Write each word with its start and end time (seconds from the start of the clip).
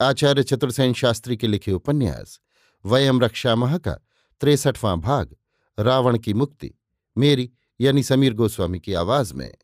आचार्य 0.00 0.42
चतुर्सेन 0.42 0.92
शास्त्री 0.92 1.36
के 1.36 1.46
लिखे 1.46 1.72
उपन्यास 1.72 2.40
वयम 2.86 3.20
रक्षा 3.20 3.54
माह 3.54 3.78
का 3.78 3.92
तिरसठवां 4.40 5.00
भाग, 5.00 5.36
रावण 5.78 6.18
की 6.18 6.34
मुक्ति, 6.34 6.74
मेरी 7.18 7.52
यानी 7.80 8.02
समीर 8.02 8.34
गोस्वामी 8.34 8.80
की 8.80 8.94
आवाज़ 8.94 9.34
में। 9.34 9.54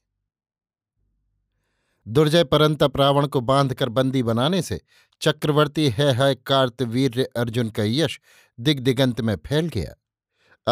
दुर्जय 2.08 2.44
परंतप 2.44 2.96
रावण 2.96 3.27
को 3.27 3.40
बांधकर 3.40 3.88
बंदी 3.88 4.22
बनाने 4.22 4.62
से 4.62 4.80
चक्रवर्ती 5.20 5.88
है 5.88 6.12
है 6.12 6.34
कार्तवीर्य 6.34 7.24
अर्जुन 7.24 7.70
का 7.70 7.82
यश 7.82 8.20
दिग्दिगंत 8.60 9.20
में 9.20 9.36
फैल 9.36 9.68
गया। 9.68 9.94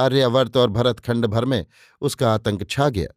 आर्यावर्त 0.00 0.56
और 0.56 0.70
भरतखंड 0.70 1.26
भर 1.26 1.44
में 1.44 1.66
उसका 2.00 2.34
आतंक 2.34 2.70
छा 2.70 2.88
गया। 2.88 3.08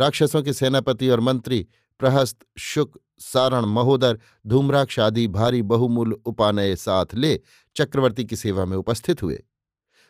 राक्षसों 0.00 0.42
के 0.42 0.52
सेनापति 0.52 1.08
और 1.08 1.20
मंत्री 1.20 1.66
प्रहस्त 1.98 2.38
शुक 2.58 3.00
सारण 3.22 3.64
महोदर 3.64 4.18
धूम्राक्ष 4.46 4.98
आदि 4.98 5.28
भारी 5.28 5.62
बहुमूल 5.62 6.12
उपानय 6.12 6.76
साथ 6.76 7.06
ले 7.14 7.40
चक्रवर्ती 7.76 8.24
की 8.24 8.36
सेवा 8.36 8.64
में 8.64 8.76
उपस्थित 8.76 9.22
हुए। 9.22 9.44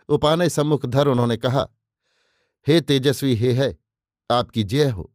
उपानय 0.09 0.49
सम्मुख 0.49 0.87
धर 0.87 1.09
उन्होंने 1.09 1.37
कहा, 1.37 1.69
हे 2.69 2.81
तेजस्वी, 2.81 3.35
हे 3.35 3.53
है, 3.53 3.79
आपकी 4.31 4.65
जय 4.65 4.89
हो। 4.89 5.15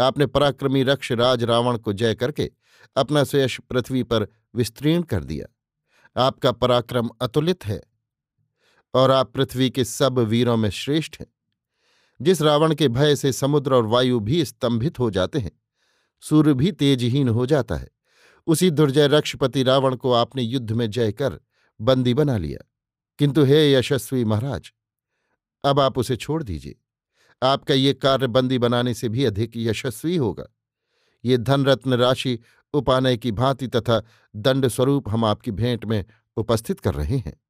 आपने 0.00 0.26
पराक्रमी 0.26 0.82
रक्ष 0.82 1.12
राज 1.12 1.44
रावण 1.44 1.78
को 1.78 1.92
जय 1.92 2.14
करके 2.14 2.50
अपना 2.96 3.24
स्वयश 3.24 3.60
पृथ्वी 3.70 4.02
पर 4.02 4.28
विस्तीर्ण 4.54 5.02
कर 5.02 5.24
दिया। 5.24 5.46
आपका 6.22 6.52
पराक्रम 6.52 7.08
अतुलित 7.20 7.66
है 7.66 7.82
और 8.94 9.10
आप 9.10 9.32
पृथ्वी 9.32 9.70
के 9.70 9.84
सब 9.84 10.18
वीरों 10.18 10.56
में 10.56 10.70
श्रेष्ठ 10.70 11.20
हैं। 11.20 11.26
जिस 12.22 12.42
रावण 12.42 12.74
के 12.74 12.88
भय 12.88 13.16
से 13.16 13.32
समुद्र 13.32 13.74
और 13.74 13.86
वायु 13.86 14.20
भी 14.20 14.44
स्तंभित 14.44 14.98
हो 14.98 15.10
जाते 15.10 15.38
हैं 15.38 15.50
सूर्य 16.20 16.54
भी 16.54 16.72
तेजहीन 16.72 17.28
हो 17.28 17.46
जाता 17.46 17.74
है। 17.74 17.88
उसी 18.46 18.70
दुर्जय 18.70 19.08
रक्षपति 19.08 19.62
रावण 19.62 19.96
को 19.96 20.12
आपने 20.12 20.42
युद्ध 20.42 20.72
में 20.72 20.90
जय 20.90 21.12
कर 21.12 21.40
बंदी 21.80 22.14
बना 22.14 22.36
लिया। 22.36 22.70
किंतु 23.18 23.44
हे 23.44 23.72
यशस्वी 23.72 24.24
महाराज, 24.24 24.72
अब 25.64 25.80
आप 25.80 25.98
उसे 25.98 26.16
छोड़ 26.16 26.42
दीजिए। 26.42 26.76
आपका 27.42 27.74
ये 27.74 27.94
कार्य 27.94 28.26
बंदी 28.26 28.58
बनाने 28.58 28.94
से 28.94 29.08
भी 29.08 29.24
अधिक 29.24 29.52
यशस्वी 29.56 30.16
होगा। 30.16 30.46
ये 31.24 31.38
धनरत्न 31.38 31.94
राशि 31.94 32.38
उपानय 32.72 33.16
की 33.16 33.32
भांति 33.32 33.66
तथा 33.66 34.02
दंड 34.36 34.68
स्वरूप 34.68 35.08
हम 35.08 35.24
आपकी 35.24 35.50
भेंट 35.50 35.84
में 35.84 36.04
उपस्थित 36.36 36.80
कर 36.80 36.94
रहे 36.94 37.16
हैं। 37.16 37.40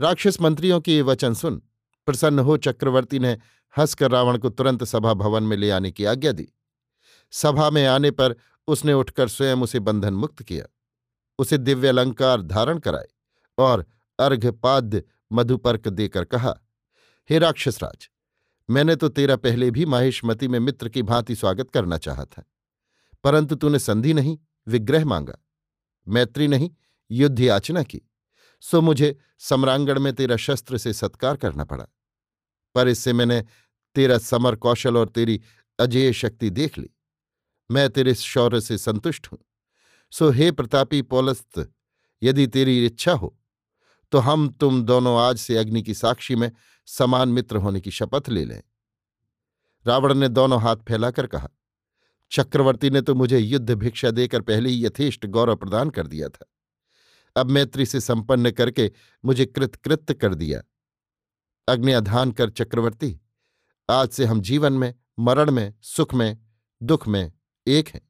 राक्षस 0.00 0.40
मंत्रियों 0.40 0.80
के 0.80 0.92
ये 0.92 1.02
वचन 1.02 1.34
सुन, 1.34 1.62
प्रसन्न 2.06 2.38
हो 2.38 2.56
चक्रवर्ती 2.56 3.18
ने 3.18 3.32
हंसकर 3.78 4.10
रावण 4.10 4.38
को 4.38 4.48
तुरंत 4.48 4.84
सभा 4.84 5.14
भवन 5.14 5.42
में 5.42 5.56
ले 5.56 5.70
आने 5.70 5.90
की 5.90 6.04
आज्ञा 6.04 6.32
दी। 6.32 6.52
सभा 7.32 7.68
में 7.70 7.84
आने 7.86 8.10
पर 8.10 8.34
उसने 8.68 8.92
उठकर 8.92 9.28
स्वयं 9.28 9.56
उसे 9.56 9.78
बंधन 9.80 10.14
मुक्त 10.14 10.42
किया। 10.42 10.64
उसे 11.38 11.58
दिव्य 11.58 11.88
अलंकार 11.88 12.42
धारण 12.42 12.78
कराए 12.78 13.08
और 13.58 13.84
अर्घपाद्य 14.18 15.02
मधुपर्क 15.32 15.88
देकर 15.88 16.24
कहा, 16.24 16.54
हे 17.30 17.38
राक्षसराज, 17.38 18.08
मैंने 18.68 18.96
तो 18.96 19.08
तेरा 19.08 19.36
पहले 19.36 19.70
भी 19.70 19.84
माहेशमती 19.86 20.48
में 20.48 20.58
मित्र 20.58 20.88
की 20.88 21.02
भांति 21.02 21.34
स्वागत 21.36 21.70
करना 21.70 21.98
चाहा 21.98 22.24
था, 22.24 22.42
परंतु 23.24 23.54
तूने 23.54 23.78
संधि 23.78 24.12
नहीं, 24.14 24.38
विग्रह 24.66 25.04
मांगा, 25.04 25.38
मैत्री 26.06 26.48
नहीं, 26.48 26.70
युद्ध 27.10 27.40
याचना 27.40 27.82
की, 27.82 28.00
सो 28.62 28.80
मुझे 28.80 29.16
सम्रांगण 29.38 30.00
में 30.00 30.12
तेरा 30.12 30.36
शस्त्र 30.36 30.78
से 30.78 30.92
सत्कार 30.92 31.36
करना 31.36 31.64
पड़ा। 31.64 31.86
पर 32.74 32.88
इससे 32.88 33.12
मैंने 33.12 33.44
तेरा 33.96 34.18
समर 34.18 34.56
कौशल 34.56 34.96
और 34.96 35.08
तेरी 35.08 35.40
अजेय 35.78 36.12
शक्ति 36.12 36.50
देख 36.50 36.78
ली। 36.78 36.90
मैं 37.70 37.88
तेरे 37.90 38.14
शौर्य 38.14 38.60
से 38.60 38.78
संतुष्ट 38.78 39.26
हूँ। 39.32 39.38
सो 40.12 40.30
हे 40.30 40.50
प्रतापी 40.52 41.02
पौलस्त 41.02 41.70
यदि 42.22 42.46
तेरी 42.46 42.84
इच्छा 42.86 43.12
हो 43.12 43.34
तो 44.12 44.18
हम 44.18 44.48
तुम 44.50 44.82
दोनों 44.82 45.18
आज 45.20 45.38
से 45.38 45.56
अग्नि 45.56 45.82
की 45.82 45.94
साक्षी 45.94 46.36
में 46.36 46.50
समान 46.88 47.28
मित्र 47.28 47.56
होने 47.56 47.80
की 47.80 47.90
शपथ 47.90 48.28
ले 48.28 48.44
लें। 48.44 48.62
रावण 49.86 50.14
ने 50.14 50.28
दोनों 50.28 50.60
हाथ 50.62 50.76
फैलाकर 50.88 51.26
कहा, 51.26 51.48
चक्रवर्ती 52.32 52.90
ने 52.90 53.00
तो 53.00 53.14
मुझे 53.14 53.38
युद्ध 53.38 53.70
भिक्षा 53.70 54.10
देकर 54.10 54.40
पहले 54.42 54.70
ही 54.70 54.84
यथेष्ट 54.86 55.26
गौरव 55.26 55.56
प्रदान 55.56 55.90
कर 55.90 56.06
दिया 56.06 56.28
था। 56.28 56.46
अब 57.36 57.50
मैत्री 57.50 57.86
से 57.86 58.00
संपन्न 58.00 58.50
करके 58.50 58.90
मुझे 59.24 59.46
कृतकृत्य 59.46 60.14
कर 60.14 60.34
दिया। 60.34 60.62
अग्नि 61.68 61.92
कर 62.32 62.50
चक्रवर्ती, 62.50 63.20
आज 63.88 64.08
से 64.08 64.24
हम 64.24 64.40
जीवन 64.40 64.72
में, 64.72 64.94
मरण 65.18 65.50
में, 65.50 65.74
सुख 65.82 66.14
में, 66.14 66.38
दुख 66.80 67.08
में 67.08 67.32
एक 67.68 67.88
हैं। 67.88 68.08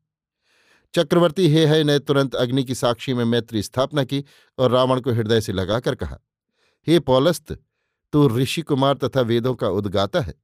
चक्रवर्ती, 0.95 1.49
हे, 1.49 1.67
है, 1.67 1.85
ने 1.85 1.99
तुरंत 1.99 2.35
अग्नि 2.35 2.65
की 2.65 2.75
साक्षी 2.75 3.15
में 3.15 3.25
मैत्री 3.25 3.63
स्थापना 3.63 4.05
की 4.05 4.25
और 4.59 4.71
रावण 4.71 5.01
को 5.01 5.13
हृदय 5.13 5.41
से 5.41 5.53
लगाकर 5.53 5.95
कहा, 5.95 6.19
हे 6.87 7.01
पौलस्त, 7.01 7.53
तू 8.13 8.29
ऋषि 8.29 8.63
कुमार 8.63 8.95
तथा 8.95 9.21
वेदों 9.21 9.55
का 9.55 9.69
उद्गाता 9.69 10.21
है, 10.21 10.35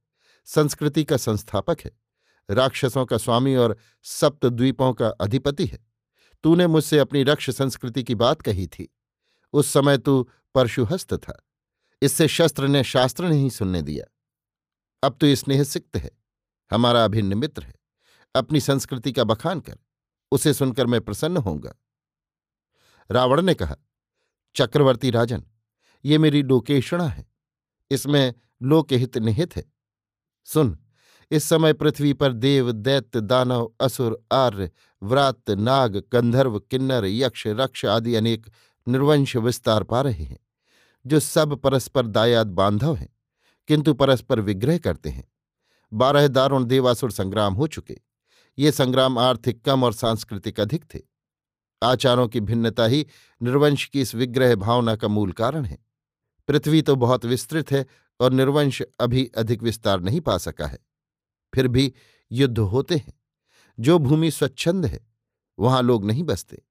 संस्कृति 0.45 1.03
का 1.03 1.17
संस्थापक 1.17 1.77
है, 1.81 1.91
राक्षसों 2.49 3.05
का 3.05 3.17
स्वामी 3.17 3.55
और 3.55 3.77
सप्तद्वीपों 4.03 4.93
का 4.93 5.07
अधिपति 5.07 5.65
है। 5.65 5.79
तूने 6.43 6.67
मुझसे 6.67 6.99
अपनी 6.99 7.23
रक्ष 7.23 7.49
संस्कृति 7.49 8.03
की 8.03 8.15
बात 8.15 8.41
कही 8.41 8.67
थी। 8.67 8.97
उस 9.53 9.67
समय 9.67 9.97
तू 9.97 10.29
परशुहस्त 10.55 11.13
था। 11.13 11.47
इससे 12.01 12.27
शस्त्र 12.27 12.67
ने 12.67 12.83
शास्त्र 12.83 13.25
नहीं 13.25 13.49
सुनने 13.49 13.81
दिया। 13.81 14.11
अब 15.03 15.17
तो 15.21 15.35
स्नेह 15.35 15.63
सिक्त 15.63 15.97
है। 15.97 16.11
हमारा 16.71 17.05
अभिन्न 17.05 17.33
मित्र 17.33 17.63
है। 17.63 17.84
अपनी 18.35 18.59
संस्कृति 18.59 19.11
का 19.11 19.23
बखान 19.23 19.59
कर, 19.59 19.77
उसे 20.31 20.53
सुनकर 20.53 20.85
मैं 20.85 21.01
प्रसन्न 21.01 21.37
होऊँगा। 21.37 21.75
रावण 23.11 23.41
ने 23.41 23.53
कहा, 23.53 23.75
चक्रवर्ती 24.55 25.09
राजन, 25.09 25.43
ये 26.05 26.17
मेरी 26.17 26.43
लोकेषणा 26.43 27.07
है। 27.07 27.25
इसमें 27.91 28.33
लोकहित 28.63 29.17
निहित 29.17 29.55
है। 29.55 29.73
सुन, 30.45 30.79
इस 31.31 31.43
समय 31.43 31.73
पृथ्वी 31.73 32.13
पर 32.13 32.33
देव, 32.33 32.71
दैत्य, 32.71 33.21
दानव, 33.21 33.73
असुर, 33.81 34.25
आर्य, 34.31 34.71
व्रात, 35.03 35.49
नाग, 35.49 36.03
गंधर्व, 36.11 36.59
किन्नर, 36.59 37.05
यक्ष, 37.05 37.47
रक्ष 37.47 37.85
आदि 37.85 38.15
अनेक 38.15 38.51
निर्वंश 38.87 39.35
विस्तार 39.35 39.83
पा 39.83 40.01
रहे 40.01 40.23
हैं, 40.23 40.39
जो 41.07 41.19
सब 41.19 41.55
परस्पर 41.55 42.07
दायाद 42.07 42.47
बांधव 42.47 42.95
हैं, 42.95 43.09
किंतु 43.67 43.93
परस्पर 43.93 44.39
विग्रह 44.39 44.77
करते 44.77 45.09
हैं। 45.09 45.31
बारह 45.93 46.27
दारुण 46.27 46.63
देवासुर 46.63 47.11
संग्राम 47.11 47.53
हो 47.53 47.67
चुके। 47.67 48.01
ये 48.57 48.71
संग्राम 48.71 49.17
आर्थिक 49.17 49.65
कम 49.65 49.83
और 49.83 49.93
सांस्कृतिक 49.93 50.59
अधिक 50.59 50.85
थे। 50.95 50.99
आचारों 51.83 52.27
की 52.27 52.39
भिन्नता 52.39 52.85
ही 52.85 53.07
निर्वंश 53.41 53.85
की 53.85 54.01
इस 54.01 54.15
विग्रह 54.15 54.55
भावना 54.55 54.95
का 54.95 55.07
मूल 55.07 55.31
कारण 55.31 55.65
है। 55.65 55.85
पृथ्वी 56.47 56.81
तो 56.81 56.95
बहुत 56.95 57.25
विस्तृत 57.25 57.71
है 57.71 57.85
और 58.19 58.31
निर्वंश 58.31 58.81
अभी 58.99 59.31
अधिक 59.37 59.63
विस्तार 59.63 60.01
नहीं 60.01 60.21
पा 60.21 60.37
सका 60.37 60.67
है। 60.67 60.79
फिर 61.55 61.67
भी 61.67 61.93
युद्ध 62.31 62.59
होते 62.59 62.95
हैं। 62.95 63.13
जो 63.79 63.99
भूमि 63.99 64.31
स्वच्छंद 64.31 64.85
है, 64.85 65.07
वहाँ 65.59 65.81
लोग 65.81 66.05
नहीं 66.05 66.23
बसते। 66.23 66.61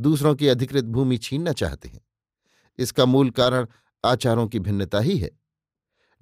दूसरों 0.00 0.34
की 0.34 0.48
अधिकृत 0.48 0.84
भूमि 0.84 1.18
छीनना 1.18 1.52
चाहते 1.52 1.88
हैं। 1.88 2.00
इसका 2.78 3.04
मूल 3.04 3.30
कारण 3.30 3.66
आचारों 4.04 4.48
की 4.48 4.58
भिन्नता 4.58 5.00
ही 5.00 5.18
है। 5.18 5.30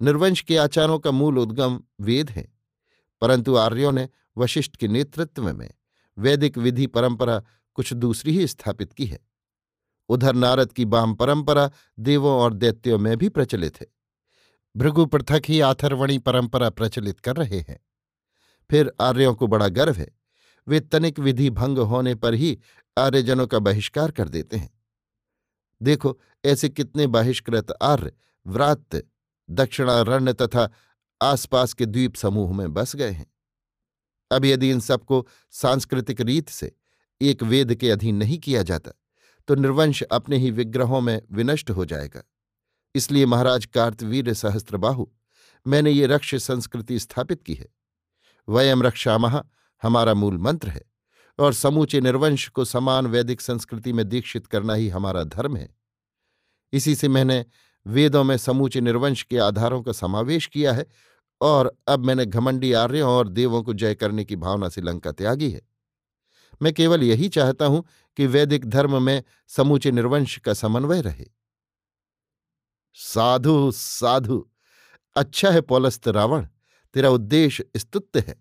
निर्वंश 0.01 0.41
के 0.41 0.57
आचारों 0.57 0.99
का 0.99 1.11
मूल 1.11 1.37
उद्गम 1.37 1.83
वेद 2.01 2.29
है। 2.29 2.53
परंतु 3.21 3.55
आर्यों 3.55 3.91
ने 3.91 4.09
वशिष्ठ 4.37 4.75
के 4.75 4.87
नेतृत्व 4.87 5.53
में 5.53 5.71
वैदिक 6.17 6.57
विधि 6.57 6.87
परंपरा 6.87 7.43
कुछ 7.73 7.93
दूसरी 7.93 8.37
ही 8.37 8.47
स्थापित 8.47 8.93
की 8.93 9.05
है। 9.05 9.19
उधर 10.09 10.33
नारद 10.33 10.73
की 10.73 10.85
बाम 10.85 11.15
परंपरा 11.15 11.71
देवों 11.99 12.39
और 12.39 12.53
दैत्यों 12.53 12.99
में 12.99 13.17
भी 13.17 13.29
प्रचलित 13.29 13.81
है। 13.81 13.87
भृगु 14.77 15.05
पृथक 15.05 15.41
ही 15.49 15.59
आथर्वणी 15.59 16.19
परंपरा 16.19 16.69
प्रचलित 16.69 17.19
कर 17.19 17.35
रहे 17.35 17.59
हैं। 17.59 17.79
फिर 18.69 18.91
आर्यों 19.01 19.35
को 19.35 19.47
बड़ा 19.47 19.67
गर्व 19.67 19.93
है। 19.93 20.07
वे 20.67 20.79
तनिक 20.79 21.19
विधि 21.19 21.49
भंग 21.49 21.77
होने 21.77 22.15
पर 22.15 22.33
ही 22.33 22.59
आर्यजनों 22.97 23.47
का 23.47 23.59
बहिष्कार 23.59 24.11
कर 24.11 24.29
देते 24.29 24.57
हैं। 24.57 24.79
देखो, 25.81 26.19
ऐसे 26.45 26.69
कितने 26.69 27.07
बहिष्कृत 27.07 27.71
आर्य 27.81 28.11
व्रात, 28.47 29.03
दक्षिणारण्य 29.49 30.33
तथा 30.33 30.71
आसपास 31.21 31.73
के 31.73 31.85
द्वीप 31.85 32.15
समूह 32.15 32.57
में 32.57 32.73
बस 32.73 32.95
गए 32.95 33.11
हैं। 33.11 33.34
अब 34.31 34.45
यदि 34.45 34.69
इन 34.71 34.79
सबको 34.79 35.25
सांस्कृतिक 35.53 36.21
रीत 36.21 36.49
से 36.49 36.71
एक 37.21 37.43
वेद 37.43 37.73
के 37.75 37.91
अधीन 37.91 38.15
नहीं 38.15 38.37
किया 38.39 38.63
जाता 38.63 38.91
तो 39.47 39.55
निर्वंश 39.55 40.01
अपने 40.03 40.37
ही 40.37 40.51
विग्रहों 40.51 41.01
में 41.01 41.21
विनष्ट 41.31 41.69
हो 41.69 41.85
जाएगा। 41.85 42.23
इसलिए 42.95 43.25
महाराज 43.25 43.65
कार्तवीर 43.65 44.33
सहस्त्रबाहु, 44.33 45.05
मैंने 45.65 45.91
ये 45.91 46.05
रक्ष 46.07 46.35
संस्कृति 46.35 46.99
स्थापित 46.99 47.41
की 47.43 47.53
है। 47.53 47.67
वयम 48.47 48.83
रक्षामह 48.83 49.43
हमारा 49.83 50.13
मूल 50.13 50.37
मंत्र 50.37 50.69
है, 50.69 50.81
और 51.39 51.53
समूचे 51.53 52.01
निर्वंश 52.01 52.47
को 52.47 52.65
समान 52.65 53.07
वैदिक 53.07 53.41
संस्कृति 53.41 53.93
में 53.93 54.07
दीक्षित 54.09 54.47
करना 54.47 54.73
ही 54.73 54.89
हमारा 54.89 55.23
धर्म 55.23 55.57
है। 55.57 55.69
इसी 56.73 56.95
से 56.95 57.07
मैंने 57.07 57.45
वेदों 57.85 58.23
में 58.23 58.37
समूचे 58.37 58.81
निर्वंश 58.81 59.23
के 59.23 59.37
आधारों 59.37 59.81
का 59.81 59.91
समावेश 59.91 60.45
किया 60.47 60.73
है 60.73 60.85
और 61.45 61.75
अब 61.87 62.05
मैंने 62.05 62.25
घमंडी 62.25 62.71
आर्यों 62.73 63.09
और 63.09 63.29
देवों 63.29 63.61
को 63.63 63.73
जय 63.73 63.95
करने 63.95 64.25
की 64.25 64.35
भावना 64.35 64.69
से 64.69 64.81
लंका 64.81 65.11
त्यागी 65.11 65.49
है। 65.51 65.61
मैं 66.61 66.73
केवल 66.73 67.03
यही 67.03 67.29
चाहता 67.29 67.65
हूँ 67.65 67.83
कि 68.17 68.27
वैदिक 68.27 68.65
धर्म 68.65 69.01
में 69.03 69.23
समूचे 69.47 69.91
निर्वंश 69.91 70.37
का 70.37 70.53
समन्वय 70.53 71.01
रहे। 71.01 71.25
साधु 72.97 73.71
साधु 73.71 74.45
अच्छा 75.15 75.49
है 75.49 75.61
पौलस्त 75.61 76.07
रावण, 76.07 76.45
तेरा 76.95 77.09
उद्देश्य 77.09 77.65
स्तुत्य 77.77 78.23
है। 78.27 78.35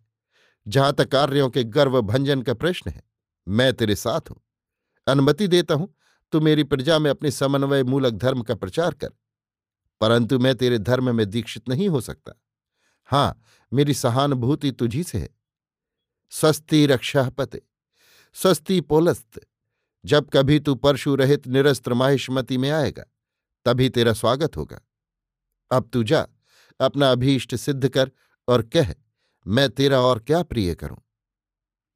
जहाँ 0.66 0.92
तक 0.92 1.08
कार्यों 1.08 1.48
के 1.50 1.64
गर्व 1.64 2.00
भंजन 2.02 2.42
का 2.42 2.54
प्रश्न 2.54 2.90
है, 2.90 3.02
मैं 3.46 3.72
तेरे 3.72 3.94
साथ 3.96 4.30
हूँ। 4.30 4.40
अनुमति 5.06 5.48
देता 5.48 5.74
हूँ, 5.74 5.94
तू 6.32 6.40
मेरी 6.40 6.64
प्रजा 6.64 6.98
में 6.98 7.10
अपने 7.10 7.30
समन्वय 7.30 7.82
मूलक 7.84 8.12
धर्म 8.12 8.42
का 8.42 8.54
प्रचार 8.54 8.94
कर, 8.94 9.10
परंतु 10.00 10.38
मैं 10.38 10.54
तेरे 10.54 10.78
धर्म 10.78 11.14
में 11.16 11.28
दीक्षित 11.30 11.68
नहीं 11.68 11.88
हो 11.88 12.00
सकता। 12.00 12.32
हाँ, 13.04 13.42
मेरी 13.72 13.94
सहानुभूति 13.94 14.72
तुझी 14.72 15.02
से 15.02 15.18
है। 15.18 15.28
स्वस्ति 16.30 16.86
रक्षापते 16.86 17.62
स्वस्ति 18.34 18.80
पोलस्त, 18.80 19.40
जब 20.04 20.30
कभी 20.30 20.60
तू 20.60 20.74
परशु 20.74 21.14
रहित 21.14 21.46
निरस्त्र 21.46 21.94
माहिष्मति 21.94 22.58
में 22.58 22.70
आएगा, 22.70 23.04
तभी 23.64 23.88
तेरा 23.88 24.12
स्वागत 24.12 24.56
होगा। 24.56 24.80
अब 25.70 25.90
तू 25.92 26.02
जा, 26.02 26.26
अपना 26.80 27.12
अभीष्ट 27.12 27.54
सिद्ध 27.54 27.88
कर 27.88 28.10
और 28.48 28.62
कह, 28.62 28.94
मैं 29.46 29.70
तेरा 29.70 30.00
और 30.00 30.18
क्या 30.18 30.42
प्रिय 30.42 30.74
करूँ? 30.74 30.98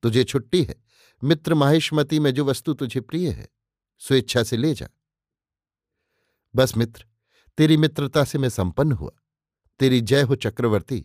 तुझे 0.02 0.24
छुट्टी 0.24 0.62
है, 0.62 0.84
मित्र 1.24 1.54
माहिष्मति 1.54 2.20
में 2.20 2.34
जो 2.34 2.44
वस्तु 2.44 2.74
तुझे 2.74 3.00
प्रिय 3.00 3.30
है, 3.30 3.48
स्वेच्छा 3.98 4.42
से 4.42 4.56
ले 4.56 4.74
जा। 4.74 4.88
बस 6.54 6.76
मित्र, 6.76 7.06
तेरी 7.56 7.76
मित्रता 7.76 8.24
से 8.24 8.38
मैं 8.38 8.48
संपन्न 8.48 8.92
हुआ। 8.92 9.10
तेरी 9.78 10.00
जय 10.00 10.22
हो 10.22 10.34
चक्रवर्ती। 10.34 11.04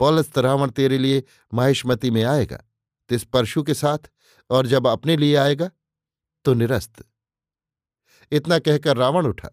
पौलस्त 0.00 0.38
रावण 0.38 0.70
तेरे 0.70 0.98
लिए 0.98 1.22
माहिष्मति 1.54 2.10
में 2.10 2.22
आएगा, 2.24 2.62
तिस 3.10 3.24
परशु 3.24 3.62
के 3.62 3.74
साथ, 3.74 4.10
और 4.50 4.66
जब 4.66 4.86
अपने 4.86 5.16
लिए 5.16 5.36
आएगा 5.36 5.70
तो 6.44 6.54
निरस्त। 6.54 7.04
इतना 8.32 8.58
कहकर 8.58 8.96
रावण 8.96 9.26
उठा। 9.26 9.48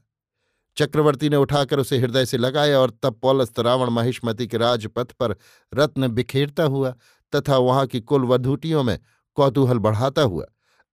चक्रवर्ती 0.78 1.30
ने 1.30 1.36
उठाकर 1.36 1.80
उसे 1.80 1.98
हृदय 1.98 2.26
से 2.26 2.38
लगाया 2.38 2.80
और 2.80 2.92
तब 3.04 3.14
पौलस्त 3.14 3.60
रावण 3.60 3.90
महिष्मति 3.90 4.48
के 4.48 4.58
राजपथ 4.58 5.12
पर 5.12 5.36
रत्न 5.74 6.08
बिखेरता 6.08 6.64
हुआ 6.64 6.92
तथा 7.34 7.58
वहाँ 7.58 7.86
की 7.88 8.02
कुल 8.02 8.26
वधूटियों 8.26 8.84
में 8.84 9.00
कौतूहल 9.38 9.78
बढ़ाता 9.78 10.22
हुआ 10.22 10.46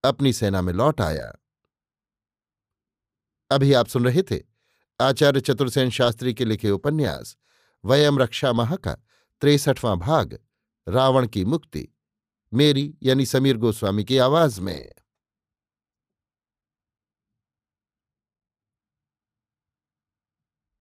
अपनी 0.03 0.33
सेना 0.33 0.61
में 0.61 0.73
लौट 0.73 1.01
आया। 1.01 1.33
अभी 3.51 3.73
आप 3.73 3.87
सुन 3.87 4.05
रहे 4.05 4.23
थे 4.23 4.39
आचार्य 4.99 5.41
चतुर्सेन 5.41 5.89
शास्त्री 5.89 6.33
के 6.33 6.45
लिखे 6.45 6.69
उपन्यास। 6.71 7.35
वयम 7.85 8.19
रक्षा 8.19 8.53
मह 8.53 8.75
का। 8.75 8.93
त्रेसठवां 9.41 9.99
भाग। 9.99 10.39
रावण 10.87 11.27
की 11.27 11.45
मुक्ति। 11.45 11.87
मेरी 12.53 12.95
यानी 13.03 13.25
समीर 13.25 13.57
गोस्वामी 13.57 14.03
की 14.03 14.17
आवाज़ 14.17 14.61
में। 14.61 14.91